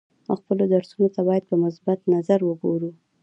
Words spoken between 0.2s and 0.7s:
خپلو